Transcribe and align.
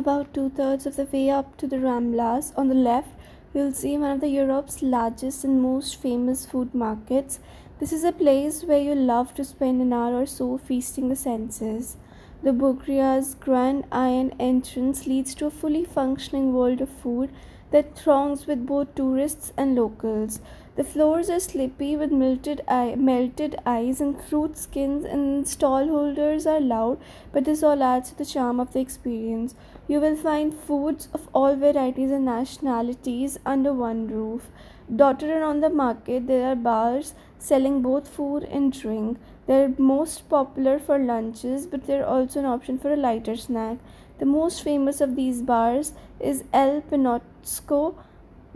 About 0.00 0.32
two 0.32 0.48
thirds 0.48 0.86
of 0.86 0.96
the 0.96 1.04
way 1.04 1.28
up 1.28 1.58
to 1.58 1.66
the 1.66 1.76
Ramblas, 1.76 2.54
on 2.56 2.68
the 2.68 2.74
left, 2.74 3.10
you'll 3.52 3.74
see 3.74 3.98
one 3.98 4.12
of 4.12 4.22
the 4.22 4.30
Europe's 4.30 4.80
largest 4.80 5.44
and 5.44 5.60
most 5.60 5.96
famous 5.96 6.46
food 6.46 6.74
markets. 6.74 7.38
This 7.78 7.92
is 7.92 8.02
a 8.02 8.10
place 8.10 8.64
where 8.64 8.80
you 8.80 8.94
love 8.94 9.34
to 9.34 9.44
spend 9.44 9.82
an 9.82 9.92
hour 9.92 10.22
or 10.22 10.24
so 10.24 10.56
feasting 10.56 11.10
the 11.10 11.16
senses. 11.16 11.98
The 12.42 12.52
Boqueria's 12.52 13.34
grand 13.34 13.84
iron 13.92 14.32
entrance 14.40 15.06
leads 15.06 15.34
to 15.34 15.44
a 15.48 15.50
fully 15.50 15.84
functioning 15.84 16.54
world 16.54 16.80
of 16.80 16.88
food 16.88 17.28
that 17.70 17.94
throngs 17.94 18.46
with 18.46 18.64
both 18.64 18.94
tourists 18.94 19.52
and 19.58 19.74
locals. 19.74 20.40
The 20.80 20.84
floors 20.84 21.28
are 21.28 21.40
slippy 21.40 21.94
with 21.94 22.10
melted, 22.10 22.62
eye, 22.66 22.94
melted 22.96 23.54
ice 23.66 24.00
and 24.00 24.18
fruit 24.18 24.56
skins, 24.56 25.04
and 25.04 25.46
stall 25.46 25.86
holders 25.86 26.46
are 26.46 26.58
loud, 26.58 26.96
but 27.32 27.44
this 27.44 27.62
all 27.62 27.82
adds 27.82 28.08
to 28.08 28.16
the 28.16 28.24
charm 28.24 28.58
of 28.58 28.72
the 28.72 28.80
experience. 28.80 29.54
You 29.88 30.00
will 30.00 30.16
find 30.16 30.54
foods 30.54 31.10
of 31.12 31.28
all 31.34 31.54
varieties 31.54 32.10
and 32.10 32.24
nationalities 32.24 33.38
under 33.44 33.74
one 33.74 34.06
roof. 34.08 34.48
Dotted 34.96 35.28
around 35.28 35.60
the 35.60 35.68
market, 35.68 36.26
there 36.26 36.50
are 36.50 36.56
bars 36.56 37.12
selling 37.38 37.82
both 37.82 38.08
food 38.08 38.44
and 38.44 38.72
drink. 38.72 39.18
They're 39.46 39.74
most 39.76 40.30
popular 40.30 40.78
for 40.78 40.98
lunches, 40.98 41.66
but 41.66 41.86
they're 41.86 42.06
also 42.06 42.40
an 42.40 42.46
option 42.46 42.78
for 42.78 42.94
a 42.94 42.96
lighter 42.96 43.36
snack. 43.36 43.76
The 44.18 44.24
most 44.24 44.62
famous 44.62 45.02
of 45.02 45.14
these 45.14 45.42
bars 45.42 45.92
is 46.18 46.44
El 46.54 46.80
Pinotxo, 46.80 47.96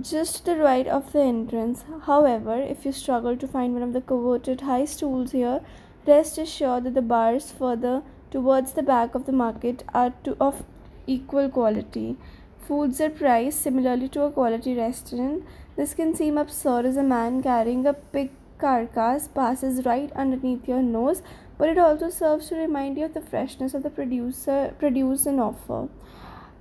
just 0.01 0.39
to 0.39 0.45
the 0.45 0.57
right 0.57 0.87
of 0.87 1.13
the 1.13 1.21
entrance. 1.21 1.85
However, 2.07 2.57
if 2.57 2.85
you 2.85 2.93
struggle 2.93 3.37
to 3.37 3.47
find 3.47 3.75
one 3.75 3.83
of 3.83 3.93
the 3.93 4.01
coveted 4.01 4.63
high 4.63 4.85
stools 4.85 5.33
here, 5.33 5.61
rest 6.07 6.39
assured 6.39 6.85
that 6.85 6.95
the 6.95 7.03
bars 7.03 7.53
further 7.53 8.03
towards 8.31 8.73
the 8.73 8.83
back 8.83 9.15
of 9.15 9.27
the 9.27 9.33
market 9.33 9.85
are 9.95 10.13
to, 10.25 10.37
of 10.41 10.65
equal 11.07 11.49
quality. 11.49 12.17
Foods 12.59 13.01
are 13.01 13.11
priced 13.11 13.61
similarly 13.61 14.09
to 14.09 14.23
a 14.23 14.31
quality 14.31 14.75
restaurant. 14.75 15.45
This 15.77 15.95
can 15.95 16.15
seem 16.15 16.39
absurd 16.39 16.87
as 16.87 16.97
a 16.97 17.03
man 17.03 17.43
carrying 17.43 17.87
a 17.87 17.93
pig 17.93 18.31
carcass 18.59 19.29
passes 19.29 19.85
right 19.85 20.13
underneath 20.13 20.69
your 20.69 20.81
nose 20.81 21.23
but 21.59 21.69
it 21.69 21.79
also 21.79 22.09
serves 22.11 22.49
to 22.49 22.57
remind 22.57 22.97
you 22.97 23.05
of 23.05 23.15
the 23.15 23.21
freshness 23.21 23.75
of 23.75 23.83
the 23.83 23.91
producer 23.91 24.75
produce 24.79 25.27
and 25.27 25.41
offer. 25.41 25.89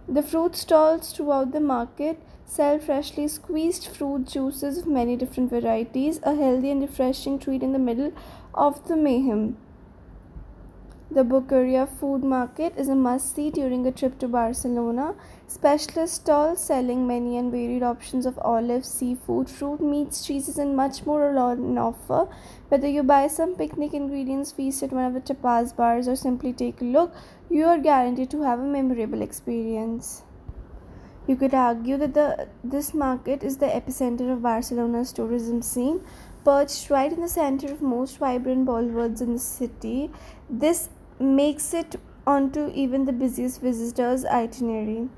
The 0.07 0.21
fruit 0.21 0.55
stalls 0.55 1.13
throughout 1.13 1.51
the 1.53 1.61
market 1.61 2.19
sell 2.45 2.77
freshly 2.77 3.27
squeezed 3.27 3.87
fruit 3.87 4.27
juices 4.27 4.77
of 4.77 4.85
many 4.85 5.15
different 5.15 5.49
varieties, 5.49 6.19
a 6.23 6.35
healthy 6.35 6.71
and 6.71 6.81
refreshing 6.81 7.39
treat 7.39 7.63
in 7.63 7.71
the 7.71 7.79
middle 7.79 8.11
of 8.53 8.85
the 8.87 8.97
mayhem. 8.97 9.57
The 11.15 11.23
Boqueria 11.23 11.87
food 11.87 12.23
market 12.23 12.73
is 12.75 12.89
a 12.89 12.95
must 12.95 13.35
see 13.35 13.51
during 13.51 13.85
a 13.85 13.91
trip 13.91 14.17
to 14.17 14.27
Barcelona. 14.27 15.13
Specialist 15.45 16.15
stalls 16.15 16.63
selling 16.63 17.05
many 17.05 17.37
and 17.37 17.51
varied 17.51 17.83
options 17.83 18.25
of 18.25 18.39
olives, 18.39 18.87
seafood, 18.87 19.47
fruit, 19.47 19.79
meats, 19.79 20.25
cheeses, 20.25 20.57
and 20.57 20.75
much 20.75 21.05
more 21.05 21.21
are 21.29 21.37
on 21.37 21.77
offer. 21.77 22.27
Whether 22.69 22.87
you 22.87 23.03
buy 23.03 23.27
some 23.27 23.53
picnic 23.53 23.93
ingredients, 23.93 24.51
feast 24.51 24.81
at 24.81 24.91
one 24.91 25.05
of 25.05 25.13
the 25.13 25.21
tapas 25.21 25.75
bars, 25.75 26.07
or 26.07 26.15
simply 26.15 26.51
take 26.51 26.81
a 26.81 26.85
look, 26.85 27.13
you 27.47 27.67
are 27.67 27.77
guaranteed 27.77 28.31
to 28.31 28.41
have 28.41 28.59
a 28.59 28.63
memorable 28.63 29.21
experience. 29.21 30.23
You 31.27 31.35
could 31.35 31.53
argue 31.53 31.97
that 31.97 32.15
the, 32.15 32.47
this 32.63 32.91
market 32.95 33.43
is 33.43 33.57
the 33.57 33.67
epicenter 33.67 34.33
of 34.33 34.41
Barcelona's 34.41 35.13
tourism 35.13 35.61
scene. 35.61 36.03
Perched 36.43 36.89
right 36.89 37.13
in 37.13 37.21
the 37.21 37.29
center 37.29 37.71
of 37.71 37.83
most 37.83 38.17
vibrant 38.17 38.65
boulevards 38.65 39.21
in 39.21 39.33
the 39.33 39.39
city, 39.39 40.11
this 40.49 40.89
makes 41.19 41.73
it 41.73 41.95
onto 42.25 42.71
even 42.73 43.05
the 43.05 43.13
busiest 43.13 43.61
visitors 43.61 44.25
itinerary. 44.25 45.09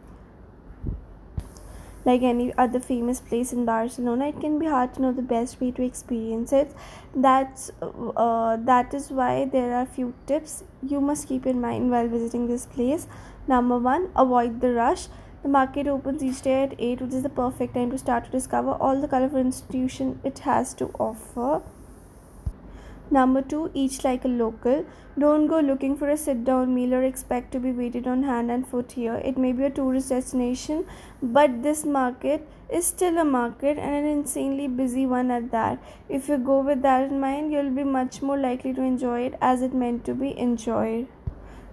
Like 2.03 2.21
any 2.21 2.53
other 2.55 2.79
famous 2.79 3.19
place 3.19 3.51
in 3.51 3.65
barcelona 3.65 4.27
it 4.27 4.39
can 4.39 4.59
be 4.59 4.67
hard 4.67 4.93
to 4.93 5.01
know 5.01 5.11
the 5.11 5.23
best 5.23 5.59
way 5.59 5.71
to 5.71 5.83
experience 5.83 6.53
it. 6.53 6.71
That's 7.15 7.71
uh, 7.81 8.57
that 8.57 8.93
is 8.93 9.09
why 9.09 9.45
there 9.45 9.73
are 9.73 9.85
few 9.85 10.13
tips 10.27 10.63
you 10.83 11.01
must 11.01 11.27
keep 11.27 11.47
in 11.47 11.59
mind 11.59 11.89
while 11.89 12.07
visiting 12.07 12.47
this 12.47 12.65
place. 12.65 13.07
Number 13.47 13.79
one 13.79 14.09
avoid 14.15 14.61
the 14.61 14.73
rush. 14.73 15.07
The 15.41 15.49
market 15.49 15.87
opens 15.87 16.23
each 16.23 16.41
day 16.41 16.63
at 16.63 16.75
8 16.79 17.01
which 17.01 17.13
is 17.13 17.23
the 17.23 17.29
perfect 17.29 17.75
time 17.75 17.91
to 17.91 17.97
start 17.99 18.25
to 18.25 18.31
discover 18.31 18.71
all 18.71 18.99
the 18.99 19.07
colorful 19.07 19.39
institution 19.39 20.19
it 20.23 20.39
has 20.39 20.73
to 20.75 20.87
offer 20.99 21.61
Number 23.11 23.41
two, 23.41 23.71
eat 23.73 24.03
like 24.03 24.25
a 24.25 24.27
local. 24.27 24.85
Don't 25.17 25.47
go 25.47 25.59
looking 25.59 25.95
for 25.95 26.09
a 26.09 26.17
sit 26.17 26.43
down 26.43 26.73
meal 26.73 26.93
or 26.95 27.03
expect 27.03 27.51
to 27.51 27.59
be 27.59 27.71
waited 27.71 28.07
on 28.07 28.23
hand 28.23 28.49
and 28.49 28.67
foot 28.67 28.93
here. 28.93 29.15
It 29.15 29.37
may 29.37 29.51
be 29.53 29.63
a 29.63 29.69
tourist 29.69 30.09
destination, 30.09 30.85
but 31.21 31.61
this 31.63 31.85
market 31.85 32.47
is 32.69 32.85
still 32.87 33.17
a 33.17 33.23
market 33.23 33.77
and 33.77 33.95
an 33.95 34.05
insanely 34.05 34.67
busy 34.67 35.05
one 35.05 35.29
at 35.29 35.51
that. 35.51 35.79
If 36.09 36.27
you 36.27 36.37
go 36.37 36.61
with 36.61 36.81
that 36.81 37.03
in 37.09 37.19
mind, 37.19 37.53
you'll 37.53 37.69
be 37.69 37.83
much 37.83 38.21
more 38.21 38.37
likely 38.37 38.73
to 38.73 38.81
enjoy 38.81 39.21
it 39.21 39.35
as 39.39 39.61
it 39.61 39.73
meant 39.73 40.03
to 40.05 40.15
be 40.15 40.37
enjoyed. 40.37 41.07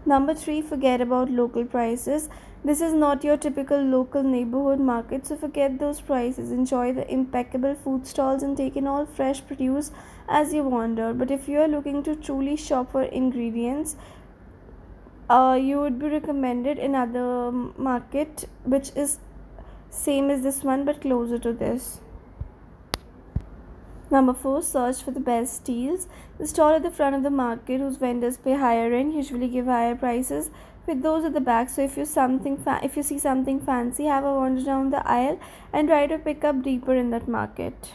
Number 0.05 0.35
three, 0.35 0.61
forget 0.61 1.01
about 1.01 1.31
local 1.31 1.65
prices. 1.65 2.29
This 2.65 2.81
is 2.81 2.93
not 2.93 3.23
your 3.23 3.37
typical 3.37 3.81
local 3.81 4.23
neighborhood 4.23 4.81
market, 4.81 5.27
so 5.27 5.37
forget 5.37 5.79
those 5.79 6.01
prices. 6.01 6.51
Enjoy 6.51 6.93
the 6.93 7.09
impeccable 7.11 7.75
food 7.75 8.07
stalls 8.07 8.43
and 8.43 8.57
take 8.57 8.77
in 8.77 8.87
all 8.87 9.07
fresh 9.07 9.45
produce 9.47 9.93
as 10.29 10.53
you 10.53 10.65
wander. 10.65 11.13
But 11.13 11.31
if 11.31 11.49
you 11.49 11.61
are 11.61 11.69
looking 11.69 12.03
to 12.03 12.17
truly 12.17 12.57
shop 12.57 12.93
for 12.93 13.03
ingredients, 13.03 13.97
uh, 15.31 15.59
you 15.61 15.81
would 15.81 15.99
be 15.99 16.07
recommended 16.07 16.79
another 16.79 17.53
market 17.53 18.49
which 18.65 18.91
is 18.97 19.19
same 19.91 20.31
as 20.31 20.43
this 20.43 20.65
one 20.65 20.85
but 20.85 21.01
closer 21.01 21.39
to 21.39 21.53
this. 21.53 22.01
Number 24.13 24.35
four, 24.35 24.61
search 24.61 25.03
for 25.03 25.11
the 25.11 25.21
best 25.21 25.65
deals. 25.65 26.07
The 26.39 26.47
stall 26.47 26.75
at 26.75 26.83
the 26.83 26.91
front 26.91 27.17
of 27.17 27.23
the 27.23 27.31
market, 27.31 27.81
whose 27.81 27.97
vendors 27.97 28.37
pay 28.37 28.59
higher 28.59 28.91
rent, 28.91 29.15
usually 29.15 29.49
give 29.49 29.65
higher 29.65 29.95
prices 29.95 30.51
with 30.87 31.03
those 31.03 31.25
at 31.25 31.33
the 31.33 31.41
back 31.41 31.71
so 31.71 31.83
if 31.83 31.97
you 31.97 32.05
something 32.05 32.59
fa- 32.59 32.81
if 32.83 32.97
you 32.97 33.03
see 33.03 33.19
something 33.19 33.61
fancy 33.61 34.05
have 34.05 34.25
a 34.25 34.35
wander 34.35 34.63
down 34.63 34.91
the 34.91 35.03
aisle 35.09 35.39
and 35.73 35.89
try 35.89 36.07
to 36.07 36.19
pick 36.19 36.45
up 36.45 36.61
deeper 36.63 36.95
in 36.95 37.11
that 37.11 37.29
market 37.29 37.93